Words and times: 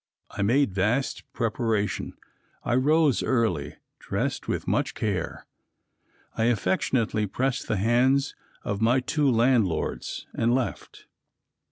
I 0.31 0.41
made 0.41 0.73
vast 0.73 1.31
preparation. 1.31 2.13
I 2.63 2.73
rose 2.73 3.21
early, 3.21 3.75
dressed 3.99 4.47
with 4.47 4.67
much 4.67 4.95
care. 4.95 5.45
I 6.35 6.45
affectionately 6.45 7.27
pressed 7.27 7.67
the 7.67 7.77
hands 7.77 8.33
of 8.63 8.81
my 8.81 8.99
two 9.01 9.29
landlords 9.29 10.25
and 10.33 10.55
left. 10.55 11.05